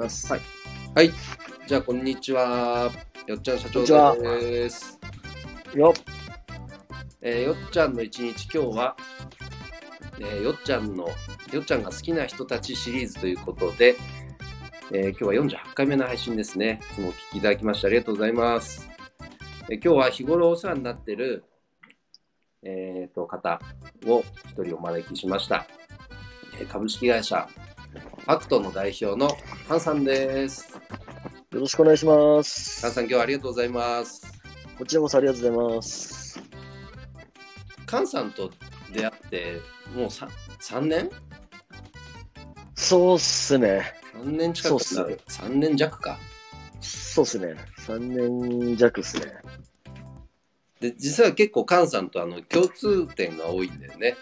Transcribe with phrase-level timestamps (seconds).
[0.00, 0.32] ます。
[0.32, 0.40] はい
[0.94, 1.12] はい。
[1.66, 2.90] じゃあ、こんにちは。
[3.26, 4.98] よっちゃん社長です。
[5.74, 5.94] よ
[7.22, 8.96] えーよっちゃんの一日、今日は、
[10.18, 11.06] えーよっちゃんの、
[11.52, 13.96] よっちゃんが好きな人たちシリーズということで、
[14.92, 16.80] えー今日は48回目の配信ですね。
[16.92, 18.88] いつもお聞きいただきましてありがとうございます。
[19.68, 21.44] えー今日は日頃お世話になっている、
[22.64, 23.60] えーと、方
[24.06, 25.66] を一人お招きしました。
[26.58, 27.46] えー株式会社、
[28.30, 30.72] ファクトの代表のハンさんです。
[31.50, 32.80] よろしくお願いします。
[32.80, 34.24] ハンさん、今日はありがとうございます。
[34.78, 36.40] こちらこそありがとうございます。
[37.86, 38.52] カンさんと
[38.92, 39.60] 出会って、
[39.96, 40.28] もう 3,
[40.60, 41.10] 3年？
[42.76, 43.94] そうっすね。
[44.14, 45.20] ?3 年近くそうっなる。
[45.26, 46.16] 3年弱か。
[46.80, 47.56] そうっすね。
[47.78, 49.26] 3年弱っすね。
[50.78, 54.16] で、実は結構カンさんとあの共通点が多いんだよね。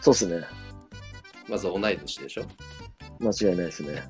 [0.00, 0.46] そうっすね。
[1.46, 2.44] まず同い年でしょ
[3.20, 4.02] 間違いないですね。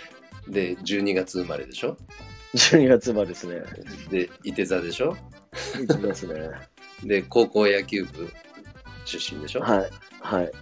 [0.48, 1.96] で、12月生まれでしょ
[2.54, 3.62] ？12月までですね。
[4.10, 5.16] で、いて座でしょ？
[5.82, 6.50] いつですね。
[7.04, 8.30] で、高校野球部
[9.04, 9.60] 出身でしょ？
[9.60, 9.90] はい。
[10.20, 10.52] はい。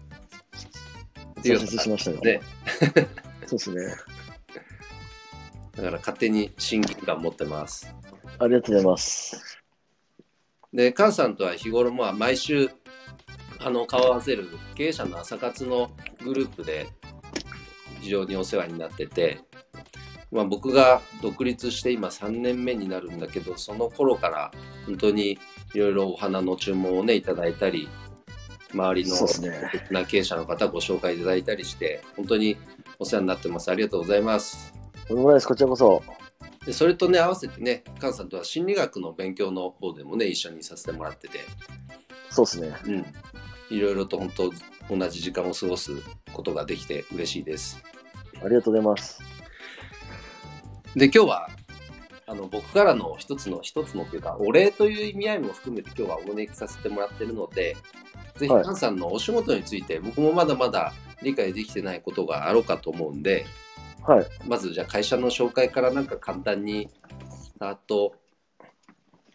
[1.43, 2.21] 挫折しましたよ。
[2.21, 2.41] ね。
[3.47, 3.95] そうっすね。
[5.77, 7.95] だから勝手に親近感持ってます。
[8.39, 9.59] ありがとうございます。
[10.73, 12.69] で、カンさんとは日頃まあ毎週
[13.61, 15.91] あの顔を合わせる経営者の朝活の
[16.25, 16.89] グループで
[18.01, 19.41] 非常にお世話になってて、
[20.31, 24.53] まあ、僕が独立して今3年目になるんだけどその頃から
[24.87, 25.39] 本当に
[25.75, 27.89] いろいろお花の注文をねいただいたり
[28.73, 29.17] 周りの
[29.91, 32.57] な経営者の方ご紹介いただいたりして本当に
[32.99, 34.73] お世話になってますありがとうございます。
[35.09, 35.47] とんでもないです。
[35.47, 36.03] こちらこそ。
[36.65, 41.41] でそれとね合わせてね菅さんとは心理学の勉強の方でもね一緒にさせてもらってて、
[42.29, 42.75] そうっすね。
[42.87, 43.07] うん、
[43.71, 44.53] いろいろと本当
[44.91, 45.93] 同じ時間を過ごす
[46.33, 47.83] ことができて嬉しいです。
[48.43, 49.21] ありがとうございます。
[50.95, 51.51] で今日は
[52.29, 57.77] あの僕からの一つの一つのというかお礼という意味合いも含めて今日はお招きさせてもらってるので
[58.37, 63.47] ぜひはい菅さんのお仕事について僕もまだまだ理解できてないことがあろうかと思うんで
[64.03, 64.27] はい。
[64.47, 66.89] まずじゃあ会社の紹介からなんか簡単に
[67.59, 68.15] さーっと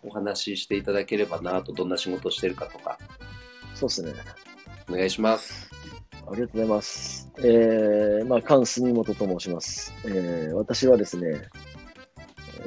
[0.04, 2.98] お話ししていただければなとどんな仕事をしてるかとか
[3.76, 4.14] そうっすね。
[4.92, 5.70] お願いします。
[6.14, 7.32] ありがとうございます。
[7.40, 9.94] えー、まあ、菅住本と申します。
[10.06, 11.48] えー、私はですね、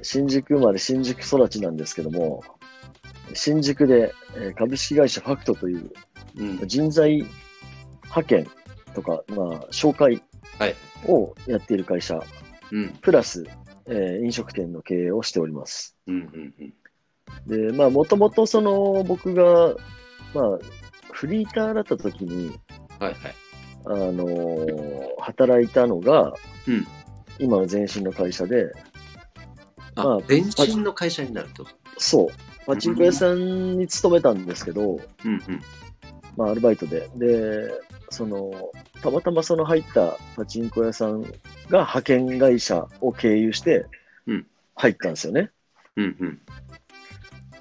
[0.02, 2.42] 新宿生まれ新宿育ちなんですけども、
[3.34, 5.90] 新宿でえー株式会社ファクトという
[6.36, 7.24] うん、人材
[8.04, 8.46] 派遣
[8.94, 10.22] とか、まあ、紹介
[10.58, 10.74] はい。
[11.06, 12.20] をやっている会社、
[12.72, 13.44] うん、プラス、
[13.86, 15.96] えー飲食店の経営をしております。
[16.06, 17.70] うん、うん、うん。
[17.70, 19.74] で、まあ、もともとその僕が、
[20.34, 20.58] まあ、
[21.14, 22.58] フリーターだった時に、
[22.98, 23.34] はい、はい。
[23.86, 26.34] あのー働いたのが、
[26.66, 26.86] うん
[27.38, 28.70] 今の前身の会社で、
[29.94, 31.66] あ、まあ前身の会社になると？
[31.98, 32.28] そう、
[32.66, 35.42] パチンコ屋さんに勤めたんですけど、うん、うん。
[36.36, 37.08] まあ、アルバイトで。
[37.16, 37.70] で、
[38.10, 38.52] その、
[39.02, 41.30] たまたまその入ったパチンコ屋さんが
[41.68, 43.86] 派遣会社を経由して
[44.26, 45.50] うん、入ったんですよね。
[45.96, 46.40] うん、うん。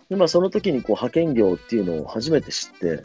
[0.10, 3.04] で、まあ、その時にこう派遣業っていうのを初めて知って、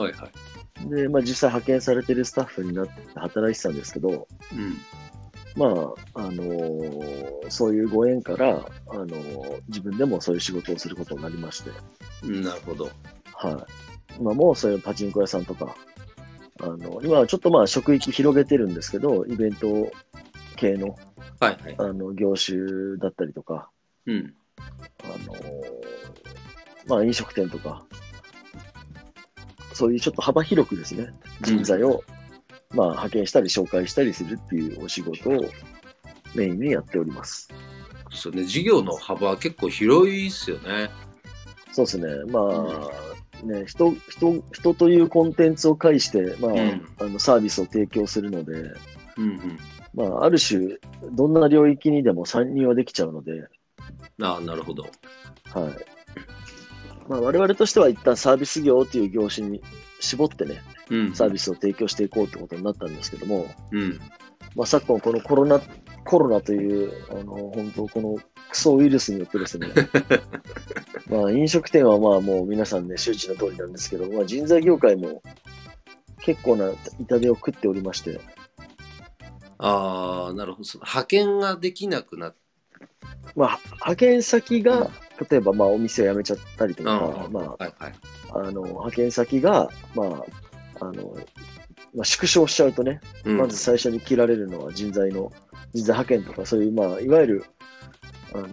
[0.00, 0.90] はい、はい。
[0.90, 4.76] で、まあ、実際派遣されてるスタッフになって働いてたんですけど、うん。
[5.56, 5.66] ま
[6.14, 11.70] あ、あのーそういうご縁から、あのー自分でもそういう仕事をすることになりまして、
[12.22, 12.90] うんなるほど。
[13.34, 13.66] は
[14.12, 14.16] い。
[14.18, 15.74] 今もそういうパチンコ屋さんとか、
[16.62, 19.90] あの、今はちょっとまあ職域広げてるんですけど、イベント
[20.56, 20.96] 系の、
[21.40, 21.74] はい、はい。
[21.78, 23.68] あの、業種だったりとか、
[24.06, 24.34] うん。
[25.04, 25.40] あのー
[26.86, 27.84] まあ飲食店とか、
[29.80, 31.08] そういうちょっと幅広くですね、
[31.40, 32.04] 人材を、
[32.74, 35.40] まあ派遣したり紹介したりするっていうお仕事を
[36.34, 37.48] メインにやっております。
[38.10, 40.90] そうね、事業の幅は結構広いっすよね。
[41.72, 42.06] そうですね。
[42.30, 42.40] ま
[43.42, 48.74] あ、ね、人、人、人というコンテンツを介して、まあ、んあの、サービスを提供するので、うん、
[49.16, 49.58] うん。
[49.94, 50.76] まあ、ある種、
[51.12, 53.48] どんな領域にでも参入はできちゃうので、
[54.20, 54.82] ああ、なるほど。
[54.82, 56.49] はい。
[57.10, 59.60] まあ、我々としては一旦サービス業という業種に
[59.98, 61.12] 絞ってね、うん。
[61.12, 64.00] サービスを提供していこうってことになったんですけども、うん。
[64.54, 65.60] まあ、昨今このコロナ、
[66.04, 68.16] コロナという、あの、本当この
[68.50, 69.66] クソウイルスによってですね、
[71.10, 75.20] まあ、飲食店はまあもう皆さんね、周知の通りなんですけど、まあ、人材業界も
[76.20, 76.70] 結構な
[77.00, 78.20] 痛手を食っておりまして、
[79.58, 80.68] ああ、なるほど。
[80.74, 82.36] 派遣ができなくなっ
[83.36, 84.90] まあ、派遣先が、
[85.30, 87.56] 例えばまあお店を辞めちゃったりとか、うんま。
[87.58, 87.72] あ、
[88.34, 91.16] あの、派遣先が、まあ、あの、
[91.94, 95.32] まあ、縮小しちゃうとね、うんまず最初に切られるのは人材の
[95.74, 97.44] 人材派遣とか、そういう、まあ、いわゆる、
[98.34, 98.48] あの、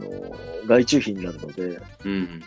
[0.67, 2.43] 外注費になるので、うん。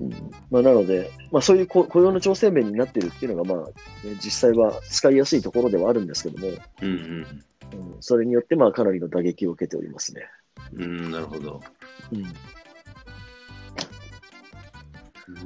[0.00, 3.74] うんまあ、なので、まあ、そういう雇雇用の調整面になっているっていうのが、まあ、ね
[4.22, 6.52] 実際は使いやすいところではあるんですけども、
[6.82, 10.22] うんうん、それによって、まあ、かなりの打撃を受けておりますね。
[10.72, 10.82] うん。
[10.82, 11.60] うん、なるほど。
[12.12, 12.24] うん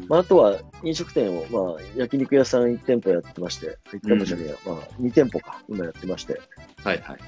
[0.09, 6.41] まあ、あとは飲食店を、まあ、焼肉屋さん1店舗やってまして、1店舗じゃねえや、まあ、2店舗か、今やってまして、
[6.83, 7.19] はいはい。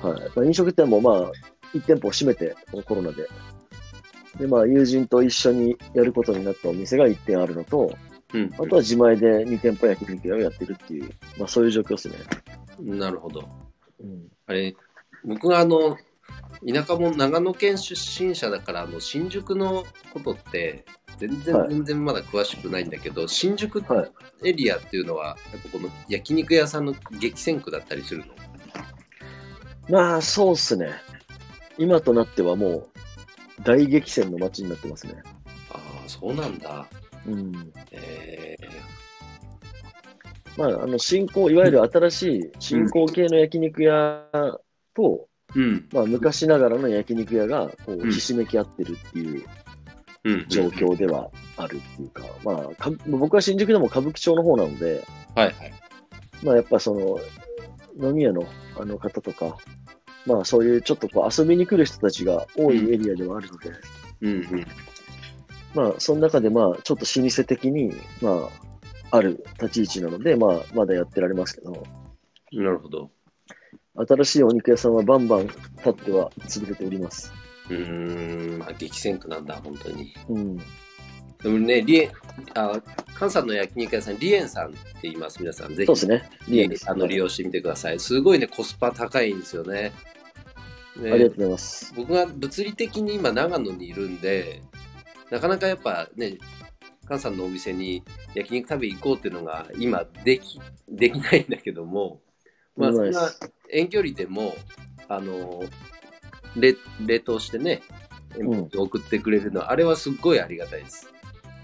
[0.00, 1.32] はいまあ、飲食店もまあ、
[1.74, 3.26] 1店舗を閉めて、このコロナで。
[4.38, 7.96] で、まあ、友人と一緒にやることになったお店が1店あるのと、
[8.34, 8.50] うん。
[8.54, 12.16] あとは自前で2店舗焼肉屋をやってるっていう、まあ、そういう状況ですね。
[12.80, 13.48] なるほど。
[14.00, 14.74] うん、あれ、
[15.24, 15.96] 僕があの、
[16.66, 20.84] 田舎も長野県出身者だから、あの、新宿のことって、
[21.18, 24.06] 全然、はい全然まだ詳しくないんだけど、新宿は
[24.42, 24.50] い。
[24.50, 28.34] エリアっていうのは、やっぱこの焼肉屋さんの激戦区だったりするの？
[29.88, 30.92] まあ、そうっすね。
[31.78, 32.88] 今となってはもう、
[33.64, 35.14] 大激戦の街になってますね。
[35.70, 36.86] ああ、そうなんだ。
[37.26, 37.72] うん。
[37.90, 38.56] え
[40.56, 44.28] まあ、あの、新興、いわゆる新しい新興系の焼肉屋
[44.94, 45.88] と、ー、うん。
[45.92, 49.44] まあ、昔ながらの焼肉屋が、こう、うんひしめき合ってるっていう
[50.24, 50.46] うん。
[50.48, 55.04] 状況ではあるっていうか、まあか、僕は新宿でも歌舞伎町の方なので、
[55.34, 55.72] はいはい。
[56.42, 57.20] まあ、やっぱその、
[58.08, 58.44] 飲み屋の
[58.78, 59.56] あの方とか、
[60.26, 63.70] まあ、そういうちょっとこう遊びに来る人たちが多いエリアではあるので、
[64.20, 64.66] うんうん。
[65.74, 68.48] まあ、その中でまあ、ちょっと老舗的に、ま
[69.10, 71.82] あ、ある立ち位置なので、まあ、まだやってられますけど、
[72.52, 73.10] なるほど。
[73.94, 77.32] 新しいお肉屋さんはバンバン立っては潰れております。
[77.68, 80.14] うーん、まあ、激戦区なんだ、本当に。
[80.28, 80.56] うん。
[80.56, 80.64] で
[81.44, 82.10] もね、リエン、
[82.54, 82.80] あ、
[83.14, 85.74] 関西の焼肉屋さん、リエンさんって言います、皆さん。
[85.74, 86.30] ぜひ、そうですね。
[86.48, 86.72] リエン。
[86.86, 88.00] あの利用してみてください。
[88.00, 89.92] すごいね、コスパ高いんですよね。
[90.96, 91.94] ねありがとうございます。
[91.96, 94.62] 僕が物理的に今長野にいるんで
[95.30, 96.38] なかなかやっぱね
[97.02, 98.02] 菅さんのお店に
[98.34, 102.20] 焼肉食べ行こうっていうのが今できできないんだけども
[102.76, 103.30] まあそんな
[103.72, 104.54] 遠距離でも
[105.08, 105.64] あの
[106.56, 107.82] 冷冷凍してね
[108.38, 111.08] うん送ってくれるの、あれはすっごいありがたいです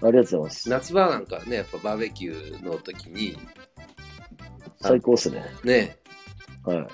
[0.01, 0.69] ありがとうございます。
[0.69, 3.37] 夏場なんかはねやっぱバーベキューの時に
[4.81, 5.43] 最高ですね。
[5.63, 5.97] ね
[6.63, 6.87] はい。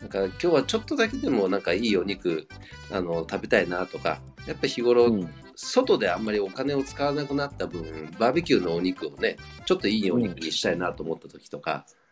[0.00, 2.46] なんか今日はちょっとだけでもなんかいいお肉
[2.92, 5.28] あの食べたいなとかやっぱ日頃、うん。
[5.58, 7.82] 外であんまりお金を使わなくなった分
[8.18, 12.05] バーベキューのお肉をねちょっといいお肉にしたいなと思った時とか、うん。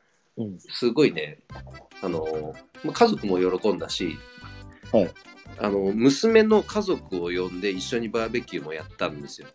[0.59, 1.39] すごいね
[2.03, 4.19] あのまあ家族も喜んだし、
[4.93, 5.11] はい
[5.57, 9.47] あの娘の家族を呼んで一緒にバーベキューもやったんですよ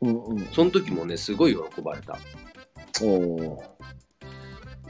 [0.00, 0.46] うんうん。
[0.52, 2.18] その時もねすごい喜ばれた
[3.02, 3.62] おお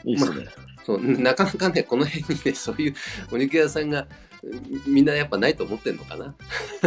[0.05, 0.11] ー。
[0.11, 0.47] いいですね。
[0.85, 2.95] そうなかなかねこの辺にねそういう
[3.33, 4.07] お肉屋さんが
[4.87, 6.37] みんなやっぱないと思ってんのかな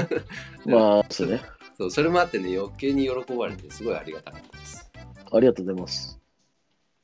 [0.66, 1.42] まあ、そうね。
[1.78, 4.92] そうそれもあってね余計に喜ばれてすごいありがたかったです
[5.32, 6.17] ありがとうございます。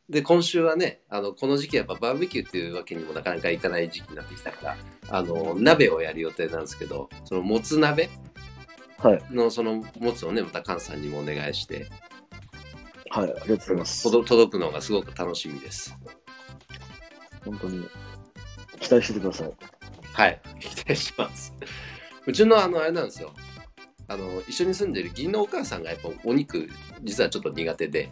[0.10, 4.78] で今週はねあのこの時期やっぱバーベキューっていうわけにもなかなかいかない時期になってきたから
[5.10, 8.10] あの鍋をやる予定なんですけどそのもつ鍋
[8.98, 9.24] はい。
[9.32, 11.88] のそのもつをねまた菅さんにもお願いして
[13.10, 13.26] はい。
[13.26, 14.04] ありがとうございます。
[14.04, 15.96] 届届くのがすごく楽しみです
[17.46, 17.88] 本当に。
[18.80, 19.52] 期待しててください。
[20.14, 21.54] はい期待します
[22.28, 23.34] うちのあのあれなんですよ
[24.08, 26.70] あの一緒に住んでる義理のお母さんがやっぱお肉
[27.02, 28.12] 実はちょっと苦手で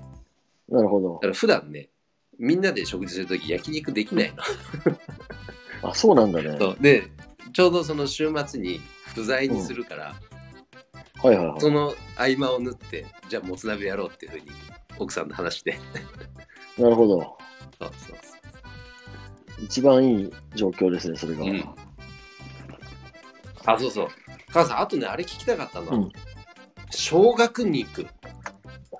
[0.71, 1.27] なるほどだか。
[1.27, 1.89] ら普段ね
[2.39, 4.43] みんなで食事するとき焼肉できないの
[5.91, 6.57] あ、そうなんだね。
[6.59, 7.07] そうで
[7.53, 8.79] ちょうどその週末に
[9.13, 10.15] 不在にするから、
[11.21, 11.59] はいはいはい。
[11.61, 14.45] その合間を縫ってじゃあもつ鍋やろうっていうふうに
[14.97, 15.77] 奥さんと話して
[16.77, 17.37] なるほど。
[17.77, 18.17] そうそう
[19.63, 21.43] 一番いい状況ですね、それが。
[21.43, 21.63] うん
[23.65, 24.07] あそうそう
[24.49, 26.11] 母さんあとねあれ聞きたかったのは、うん
[26.93, 28.05] 生姜肉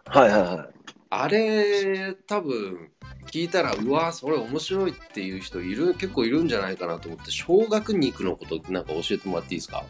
[0.06, 0.81] はいはいはい。
[1.14, 2.90] あれ多分
[3.28, 9.84] 聞いたらうわそれ面白いっていう人いる結構いるんじゃないかなと思って生姜肉のことなんか教えてもらっていいですか？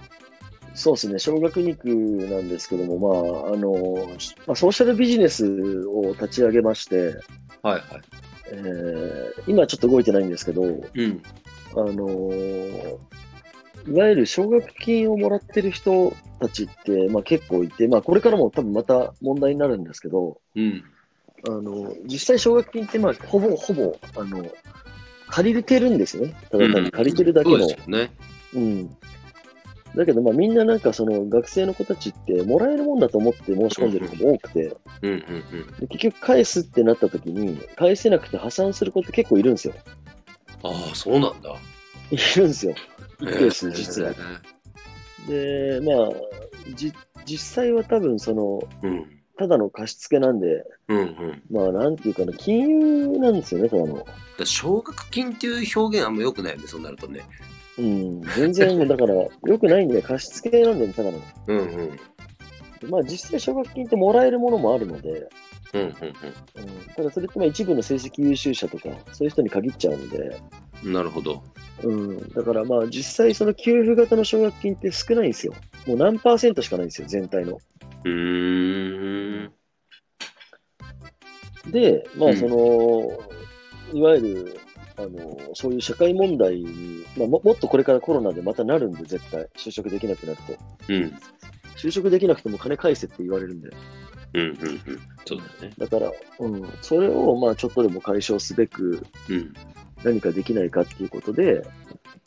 [0.74, 4.08] そうですね、小学肉なんですけども、まあ、あの、
[4.48, 7.20] まあ、ソーシャルビジネスを立ち上げまして、
[7.62, 7.84] はいはい。
[8.54, 11.22] えー今ちょっと動いてないんですけど、うん。
[11.74, 12.32] あの
[13.88, 20.84] いわゆる奨学金をもらってる人たちって、まあ、結構いて、まあ、これからも多分また問題になるんですけど、うん
[21.48, 24.45] あの実際奨学金って、まあ、ほぼほぼあの
[25.27, 26.36] 借りてるんですよね。
[26.51, 27.60] ただ単に借りてるだけの。
[27.60, 28.12] そうですよね
[28.53, 28.98] うん。
[29.95, 34.77] だけど、まあ、みんななんかその学生の子たちってもらえるもんだと思って申し込んでる子も多くて、
[35.89, 39.74] 結局返すってなった時に、返せなくて破産する子って結構いるんですよ。
[40.63, 41.55] ああそうなんだ
[42.12, 42.75] いるんですよ。
[43.19, 44.13] 一定数、実は。
[45.27, 46.10] で、まあ、
[46.75, 46.93] じ
[47.25, 49.21] 実際は多分、その、うん。
[49.41, 51.43] ただの貸し付けなんで、うんうん。
[51.50, 54.05] まあ、なんていうかな、金融なんですよね、ただの。
[54.38, 57.21] だ奨学金っていう表現あんま良くないよね、そうなるとね。
[57.79, 59.15] うん、全然だから、
[59.48, 61.19] 良くないんで、貸し付けなんだよね、ただの。
[61.48, 62.89] うんうん。
[62.91, 65.27] まあ、実際、奨学金ってもらえるものもあるので、
[65.74, 65.94] うんうんうん、
[66.96, 70.40] ただそれってまあ一部の成績優秀者とか、そういう人に限っちゃうので、
[70.84, 70.94] うん。
[70.94, 71.42] なるほど。
[71.84, 75.54] うん、だからまあ実際その給付型の奨学金って少ないんですよ。
[75.88, 77.60] もう何パーセントしかないんですよ、全体の。
[78.04, 79.51] うーん。
[81.72, 84.60] で、まうんあその、いわゆる、
[84.98, 90.58] あの、そういう社会問題に、まあももっとこれからコロナでまたなるんで、絶対、就職できなくなると。
[90.90, 91.13] うん。
[91.78, 93.70] 就職できなくても金返せって言われるんで。
[94.33, 94.81] うんうんうん。
[95.25, 95.73] そうだね。
[95.77, 99.53] だから、うん、それをまあちょっとでも解消すべく、うん。
[100.03, 101.63] 何かできないかっていうことで、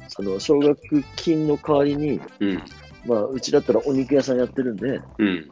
[0.08, 2.62] その奨学金の代わりに、うん。
[3.06, 5.50] まあ、うちだったらお肉屋さんやってるんで、うん。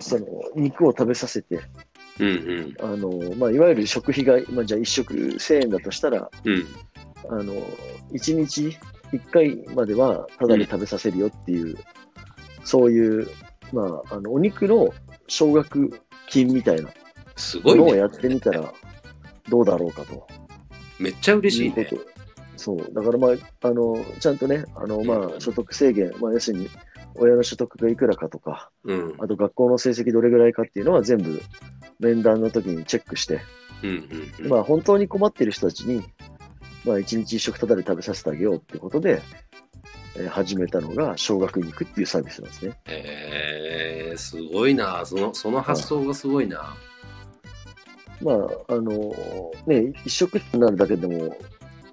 [0.00, 0.26] その
[0.56, 1.60] 肉を食べさせて、
[2.18, 2.74] うんうん。
[2.80, 6.66] あのまあ、いわゆる食費が、まあ、じゃあ1食1000円だとしたら、うん。
[7.30, 7.54] あの
[8.12, 8.76] 1日
[9.12, 11.76] 1回まではタダで食べさせるよっていう、
[12.64, 13.28] そういう、
[13.72, 14.92] まあ、あのお肉の
[15.26, 16.90] 奨学金みたいな
[17.36, 18.72] すごいのをやってみたら
[19.48, 20.26] どうだろうかと。
[20.98, 21.84] めっちゃ嬉しいね。
[21.84, 22.02] こと。
[22.56, 22.94] そう。
[22.94, 26.70] だからまあ、あの、ちゃんとね、あの、まあ、所得制限、まあ、要するに、
[27.16, 29.14] 親の所得がいくらかとか、うん。
[29.18, 31.42] あと学校の成績どれぐらいかっていうのは全部
[32.00, 33.40] 面談の時にチェックして、
[33.82, 34.50] うんうんうん。
[34.50, 36.02] まあ本当に困ってる人たちに、
[36.84, 39.22] まあ一日一食ただで食べさせてあげようってことで、
[40.16, 42.78] えー始めたのが小学肉っていうサービスなんですね。
[44.14, 45.04] えー、すごいな。
[45.04, 46.76] その、その発想がすごいな。
[48.22, 49.14] まあ、あの
[49.66, 51.36] ね、一食になるだけでも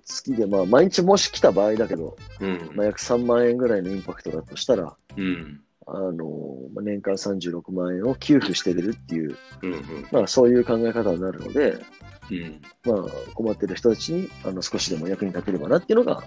[0.05, 2.71] 月で、まあ毎日もし来た場合だけど、うん。
[2.73, 5.61] まあ約3万円ぐらいのインパクトだとしたら、うん。
[5.87, 6.25] あの
[6.73, 9.81] まあ、年間36万円を給付してるっていう、うんうん。
[10.11, 11.79] まあそういう考え方になるので、
[12.29, 12.61] うん。
[12.85, 16.23] まあ困ってる人たちにあの少しでも役に立てればなっていうのが、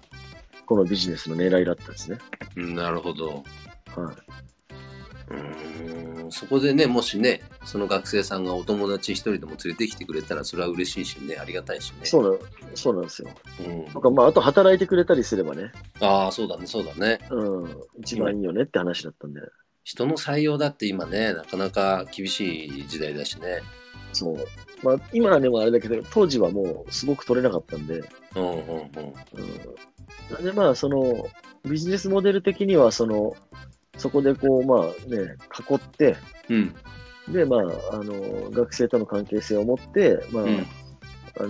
[0.66, 2.18] このビジネスの狙いだったんですね。
[2.56, 3.44] なるほど。
[3.96, 4.16] はい。
[5.28, 6.32] うーん。
[6.32, 12.04] そこでね、もしね、その学生さんがお友達一人でも連れてきてくれたら、それは嬉しいしね、ありがたいしね。
[12.04, 12.38] そうな、
[12.74, 13.28] そうなんですよ。
[13.66, 13.92] うん。
[13.92, 17.18] とか、まあ、あと働いてくれたりすればね、ああ、そうだね、そうだね。
[17.30, 19.40] うん、一番いいよねって話だったんで、
[19.84, 23.60] 人の採用だって今ね、なかなか厳しい時代だしね。
[24.12, 24.36] そう。
[24.82, 28.02] まあ、今はね、もうあれだけど、当時はもうすごく取れなかったんで、
[28.34, 29.14] うんうんうん。
[30.38, 30.44] うん。
[30.44, 31.26] で、まあ、その、
[31.64, 33.34] ビジネスモデル的には、その、
[33.96, 35.36] そこでこう、まあね、
[35.70, 36.16] 囲って、
[36.48, 36.74] うん。
[37.28, 40.66] で、まあ、あの、学生との関係性を持って、まあ、うん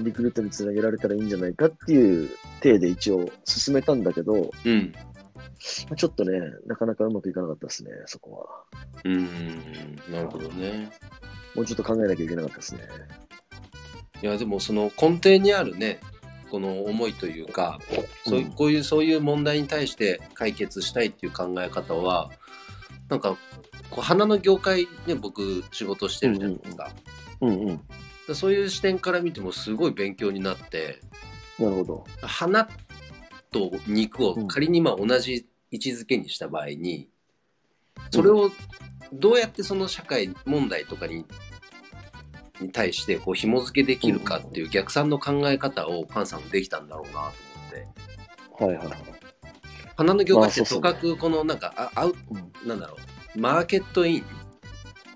[0.03, 2.31] リクルートにつなげられたらいいんじゃないかっていう
[2.63, 4.93] 体で一応進めたんだけど、うん。
[4.95, 8.81] まあちょっとね、なかなかうまくいかなかったですね、そこは。
[9.05, 10.13] うーん。
[10.13, 10.91] なるほどね。
[11.55, 12.81] もうちょっと考えなきゃいけなかったですね。
[14.23, 16.01] いや、でもその根底にあるね、
[16.55, 17.81] この思いというか、
[18.25, 22.31] そういううんこういうそういう問題に対して解決したいっていう考え方は、
[23.09, 23.37] なんか、
[23.91, 26.93] こう花の業界で僕仕事してるじゃないですか。
[27.41, 27.81] うんうん。
[28.29, 31.01] でそういう視点から見てもすごい勉強になって、
[31.59, 32.05] なるほど。
[32.23, 32.69] 花
[33.51, 37.09] と肉を仮にまあ同じ位置づけにした場合に、
[38.13, 38.53] それを
[39.13, 41.25] どうやってその社会問題とかに
[42.61, 47.33] に対してこう紐付けできるかっていう逆算の考え方をパンさんもできたんだろうなと思っ
[47.71, 48.65] て。
[48.65, 48.99] はいはいはい。
[49.97, 52.97] 花の業界ってとかくこのなんかあアウうんなんだろ
[53.37, 53.39] う。
[53.39, 54.25] マーケットイン。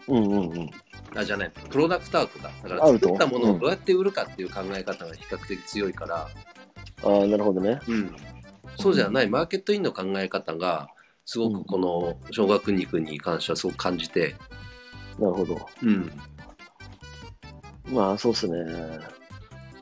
[0.09, 0.71] うんうんうん。
[1.17, 1.53] あじゃない。
[1.71, 2.51] プロダクトアウトだ。
[2.63, 6.29] だから作ったものをどうやって売るかっていう考え方が比較的強いから、
[7.05, 7.81] ああ、なるほどね。
[7.89, 8.17] うん、
[8.77, 9.29] そうじゃない。
[9.29, 10.89] マーケットインの考え方が
[11.25, 14.37] すごくこの小学肉に関してはすごく感じて、
[15.19, 15.67] なるほど。
[15.83, 16.11] うん、
[17.91, 18.65] まあ、そうっすね。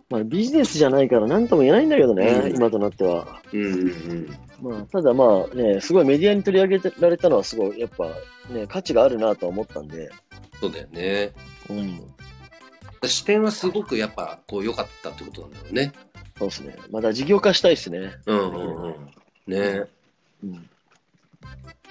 [0.09, 3.43] まあ、ビジネスじゃないから何とも言えないんだけどね、うん今となっては。
[3.53, 8.07] うんうんまあ、ただまあね、すごいメディアに取り上げられたのはすごい、やっぱ
[8.53, 10.11] ね、価値があるなとは思ったんで。
[10.61, 11.33] そうだよね
[11.69, 12.01] うん。
[13.09, 15.93] 視点はすごくやっぱこう良かったってことなんだろうね
[16.39, 16.77] そうですね。
[16.91, 18.13] まだ事業化したいですね。
[18.27, 18.95] うんうんうん
[19.47, 19.85] ね
[20.43, 20.47] う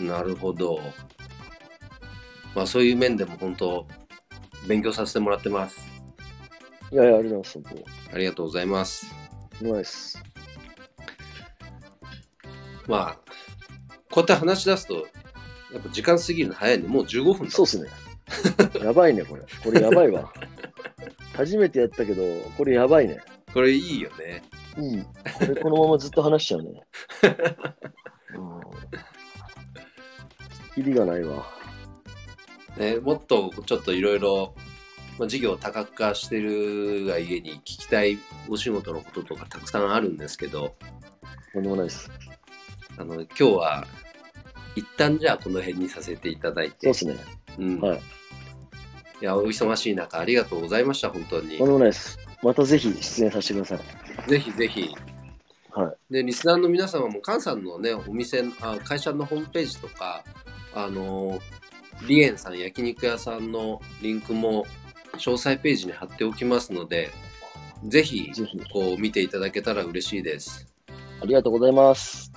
[0.04, 0.08] ん。
[0.08, 0.80] なるほど
[2.54, 3.88] まあそういう面でも本当
[4.68, 5.95] 勉強させてもらってます
[6.92, 9.08] いやいや、ありがとうございます、本ありがとうございます
[9.60, 9.74] 当。
[9.74, 10.24] ナイス。
[12.88, 13.18] まあ
[14.12, 15.08] こうやって話し出すと
[15.74, 17.89] やっぱ時間過ぎるの早いんでもう15分だそうっすね。
[18.82, 19.44] やばいね、これ。
[19.63, 20.32] これやばいわ。
[21.36, 22.24] 初めてやったけど、
[22.58, 23.20] これやばいね。
[23.54, 24.44] これいいよね
[24.77, 25.04] いい。
[25.04, 26.82] これこのままずっと話しちゃうね。
[28.36, 28.62] うん。
[30.75, 31.46] きりがないわ。
[32.77, 34.54] ね、もっとちょっといろいろ
[35.18, 38.18] まあ事業を多角化してるが家に聞きたい
[38.50, 40.76] お仕事のこととかたくさんあるんですけど、
[41.54, 42.12] とんでもないです。
[42.98, 43.88] あの今日は
[44.76, 47.36] 一旦じゃあこの辺にさせていただいて、そうですね。
[47.60, 48.02] うんはい。
[49.22, 52.20] いやお忙しい中ありがとうございました本当にとんでもないです。
[52.44, 54.30] またぜひ出演させてください。
[54.30, 54.94] ぜひぜひ
[55.72, 56.14] はい。
[56.14, 60.24] でリスナーの皆様も菅さんのねお店あ会社のホームページとか
[60.74, 61.40] あの
[62.08, 64.66] リエンさん焼肉屋さんのリンクも
[65.18, 67.12] 詳細ページに貼っておきますので
[67.84, 68.32] ぜひ。
[68.72, 70.68] こう見ていただけたら嬉しいです
[71.22, 72.32] ありがとうございます。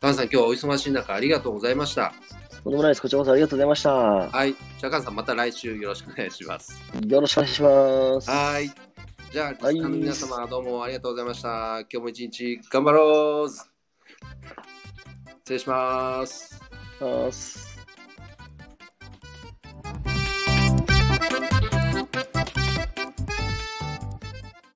[0.00, 2.12] 菅さん今日はお忙しい中ありがとうございました
[2.62, 3.02] とんでもないです。
[3.02, 3.90] こちらこそありがとうございました。
[3.90, 8.30] はいじゃあ菅さんまた来週よろしくお願いしますよろしくお願いします。
[8.30, 8.70] はい
[9.32, 13.68] じゃあリスの皆様どうもありがとうございました今日も一日頑張ろう失
[15.50, 16.60] 礼します
[17.00, 17.69] ます。